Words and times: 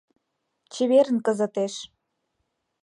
—Чеверын 0.73 1.17
кызытеш! 1.25 1.73